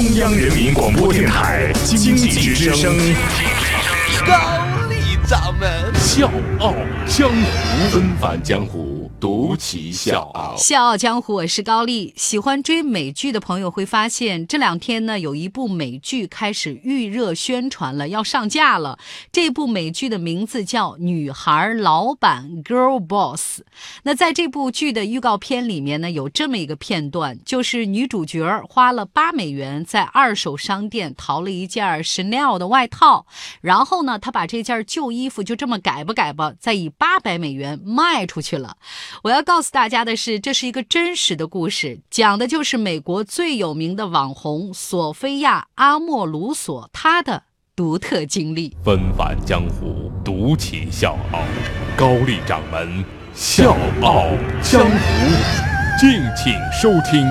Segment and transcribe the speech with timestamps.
[0.00, 2.96] 中央人民广播电台经济之声，
[4.26, 4.32] 高
[4.88, 5.68] 丽掌门。
[5.94, 6.74] 笑傲
[7.06, 8.89] 江湖，纷返江湖，
[9.20, 10.56] 独骑笑傲。
[10.56, 12.14] 笑傲江湖，我是高丽。
[12.16, 18.98] 喜欢追美剧的朋友会发现，这两天呢，有一部美剧开始预热宣传了，要上架了。
[19.30, 23.60] 这部美剧的名字叫《女孩老板》（Girl Boss）。
[24.04, 33.26] 那在这部剧的预告片里面呢，有这么一个片段，就是女主角花了八美元在二手商店淘了一件 Chanel 的外套，
[33.60, 38.78] 然后呢，她把这件旧衣服就这么改吧改吧，再以八百美元卖出去了。
[39.22, 47.42] 我要告诉大家的是，这是一个真实的故事，讲的就是美国最有名的网红索菲亚·阿莫鲁索她的
[47.74, 48.76] 独特经历。
[48.84, 51.42] 纷返江湖，独起笑傲。
[51.96, 53.04] 高丽掌门
[53.34, 54.28] 笑傲
[54.62, 54.96] 江湖，
[55.98, 57.26] 敬请收听。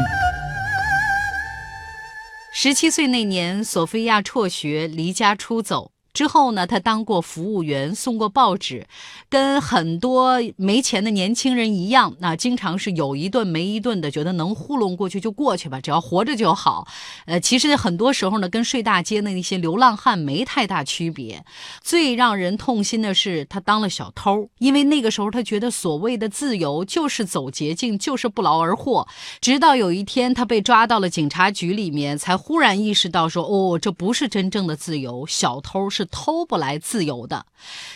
[2.51, 5.91] 十七岁那年，索菲亚辍学，离家出走。
[6.19, 8.85] 之后呢，他当过服务员，送过报纸，
[9.29, 16.85] 跟很多没钱的年轻人一样，那经常是有一顿没一顿的，觉得能糊弄过去就过去吧，只要活着就好。
[17.25, 21.45] 呃，其实很多时候呢，跟睡大街的那些流浪汉没太大区别。
[21.81, 29.07] 最让人痛心的是，他当了小偷，因为那个时候他觉得所谓的自由就是走捷径，就是不劳而获。
[29.39, 36.08] 直到有一天他被抓到了警察局里面，才忽然意识到说，哦，这不是真正的自由，小偷是。
[36.11, 37.45] 偷不来自由的，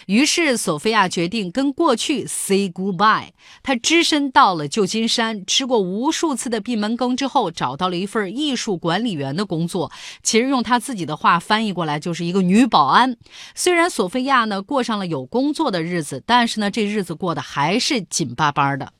[0.07, 3.29] 于是索菲亚决定跟过去 say goodbye。
[3.61, 9.91] 她只身到了旧金山，吃过无数次的闭门羹之后，找到了一份艺术管理员的工作。
[10.21, 13.17] 其实用她自己的话翻译过来，就是一个女保安。
[13.55, 18.93] 虽然索菲亚呢过上了有工作的日子，但是呢这日子过得还是紧巴巴的。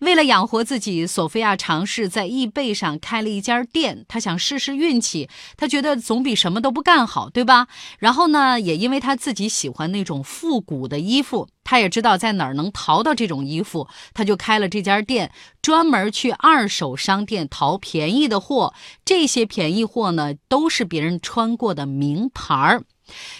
[0.00, 4.04] 为了养活自己，索菲亚尝试在易贝上开了一家店。
[4.06, 7.66] 她想试试运气，她觉得总比什么都不干好，对吧？
[7.98, 18.72] 然后呢，也因为她自己喜欢那种复古的衣服，她也知道在哪儿能淘到这种衣服，她就开了这家店，专门去二手商店淘便宜的货。
[19.04, 22.84] 这些便宜货呢，都是别人穿过的名牌儿。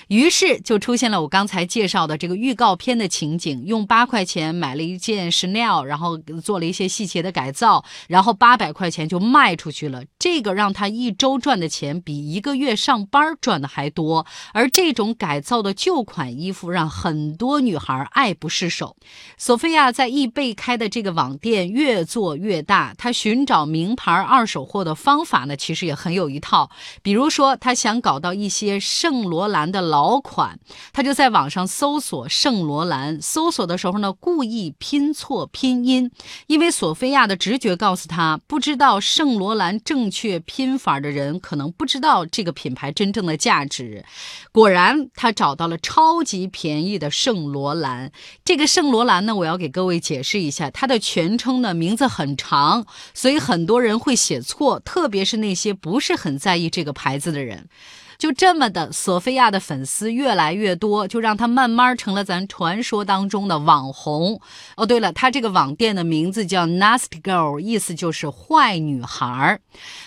[0.08, 10.02] 于是就出现了我刚才介绍的这个预告片的情景：用八块钱买了一件 Chanel，然后做了一些细节的改造，然后八百块钱就卖出去了。
[10.18, 14.24] 这个让他一周赚的钱比一个月上班赚的还多。
[14.54, 18.96] 而这种改造的旧款衣服让很多女孩爱不释手。
[19.36, 26.70] 索菲亚在易贝开的这个网店越做越大，她寻找名牌二手货的方法呢，其实也很有一套。
[27.02, 29.57] 比如说，她想搞到一些圣罗兰。
[29.58, 30.60] 兰的老款，
[30.92, 36.10] 他就在网上搜索圣罗兰，搜索的时候呢，故意拼错拼音，
[36.46, 44.04] 因为索菲亚的直觉告诉他，不知道圣罗兰正确拼法的人，可能不知道这个品牌真正的价值。
[44.52, 48.12] 果然，他找到了超级便宜的圣罗兰。
[48.44, 57.68] 这个圣罗兰呢，我要给各位解释一下，它的全称的名字很长，所以很多人会写错，特别是那些不是很在意这个牌子的人。
[58.18, 64.40] 就这么的，索菲亚的粉丝越来越多，就让她慢慢成了咱传说当中的网红。
[64.76, 69.60] 哦，对了，她这个网店的名字叫 Nasty Girl，意思就是坏女孩。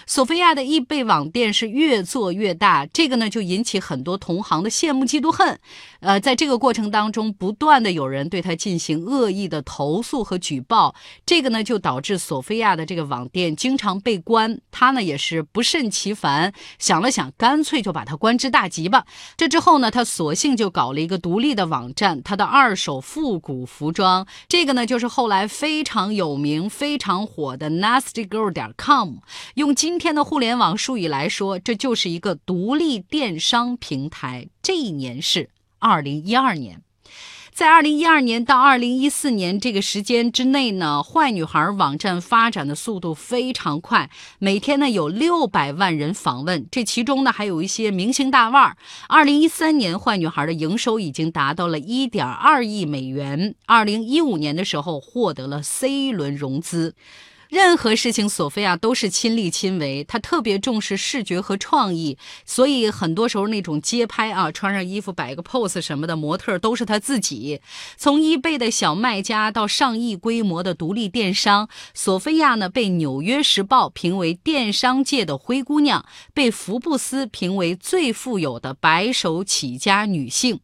[0.06, 5.58] 索菲亚的易贝网店是越做越大，这个呢就引起很多同行的羡慕嫉妒恨。
[6.02, 10.94] 呃，在这个过程当中，不断的有人对她进行恶意的投诉和举报，
[11.26, 14.60] 这个呢就导致索菲亚的这个网店经常被关。
[14.70, 18.01] 她呢也是不胜其烦，想了想，干脆就把。
[18.02, 19.06] 把他关之大吉吧。
[19.38, 29.18] 这之后呢，他索性就搞了一个独立的网站，他的二手复古服装，这个呢就是后来非常有名、非常火的 nastygirl 点 com。
[29.54, 34.48] 用今天的互联网术语来说，这就是一个独立电商平台。
[34.64, 36.82] 这一年是二零一二年。
[37.54, 48.78] 在二零一二年到二零一四年这个时间之内呢，坏女孩网站发展的速度非常快，每天呢有六百万人访问，这其中呢还有一些明星大腕儿。
[49.10, 56.96] 二零一三年，坏女孩的营收已经达到了一点二亿美元，二零一五年的时候获得了 C 轮融资。
[57.52, 60.06] 任何事情，索菲亚都是亲力亲为。
[60.06, 67.60] 她特别重视视觉和创意，所以很多时候那种街拍啊，穿上衣服摆个 pose 什么的，模特都是她自己。
[67.98, 80.62] 从易贝的小卖家到上亿规模的独立电商，索菲亚呢被《纽约时报》评为电商界的灰姑娘，被福布斯评为最富有的白手起家女性。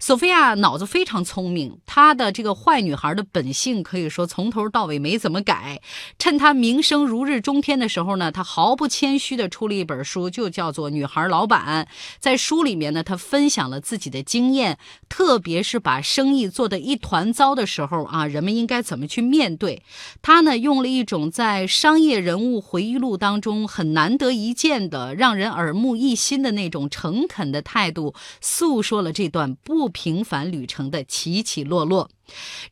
[0.00, 5.80] 索菲亚脑子非常聪明，她的这个坏女孩的本性可以说从头到尾没怎么改。
[6.18, 11.84] 趁她名声如日中天的时候呢，她毫不谦虚地出了一本书，就叫做《女孩老板》。
[12.18, 14.78] 在书里面呢，她分享了自己的经验，
[15.08, 19.82] 特别是把生意做得一团糟的时候啊，人们应该怎么去面对。
[20.22, 29.88] 她呢，用了一种在商业人物回忆录当中很难得一见的、让人耳目一新的那种诚恳的态度，诉说了这段不。
[29.88, 32.08] 平凡旅程的起起落落，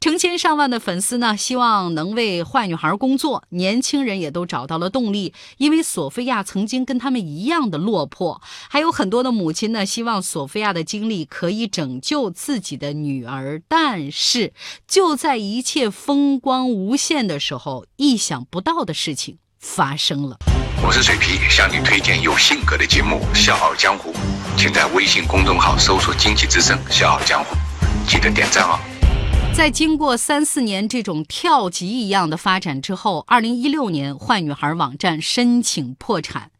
[0.00, 3.42] 成千上万的粉丝呢，希望能为坏女孩工作。
[3.48, 8.40] 年轻人也都找到了动力，因为索菲亚曾经跟他们一样的落魄。
[8.68, 13.60] 还有很多的母亲呢，希望索菲亚的经历可以拯救自己的女儿。
[13.66, 14.52] 但是，
[14.86, 20.36] 就在一切风光无限的时候，意想不到的事情发生了。
[20.84, 24.12] 我是水皮，向你推荐有性格的节目《笑傲江湖》，
[24.56, 27.54] 请在微信公众号搜索“经济之声笑傲江湖”，
[28.08, 28.78] 记得点赞哦。
[29.54, 36.50] 在经过三四年这种跳级一样的发展之后，二零一六年坏女孩网站申请破产。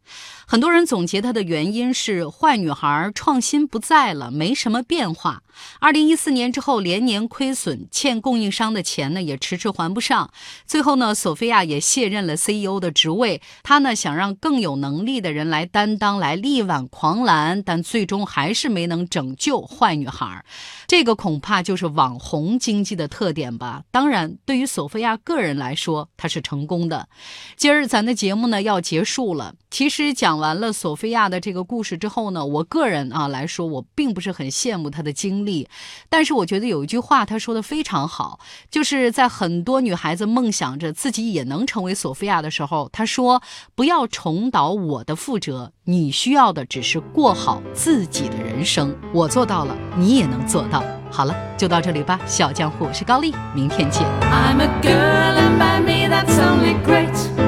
[0.49, 5.43] 很多人总结它的原因是坏女孩创新不在了，没什么变化。
[5.79, 10.31] 二零一四年之后连年亏损，欠供应商的钱呢也迟迟还不上。
[10.65, 13.41] 最后呢，索菲亚也卸任了 CEO 的职位。
[13.61, 20.45] 她呢想让更有能力的人来担当，来力挽狂澜，但最终还是没能拯救坏女孩。
[20.87, 23.83] 这个恐怕就是网红经济的特点吧。
[23.91, 27.09] 当然，对于索菲亚个人来说，她是成功的。
[27.57, 29.55] 今儿咱的节目呢要结束了。
[29.69, 35.67] 其实讲讲完了索菲亚的这个故事之后呢，我个人啊来说，我并不是很羡慕她的经历。
[36.09, 38.39] 但是我觉得有一句话她说的非常好，
[38.69, 43.41] 就是在很多女孩子梦想着自己也能成为索菲亚的时候，她说
[43.73, 48.95] ：“不要重蹈我的覆辙，你需要的只是过好自己的人生。
[49.11, 52.19] 我做到了，你也能做到。”好了，就到这里吧。
[52.27, 54.03] 小江湖，我是高丽，明天见。
[54.29, 57.46] I'm a girl and by me that's only great.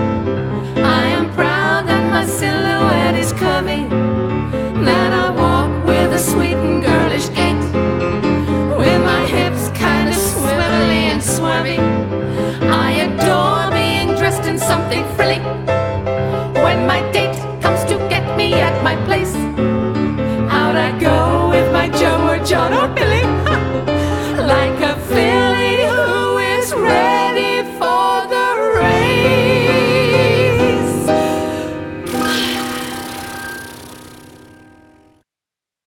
[2.19, 3.98] My silhouette is curvy.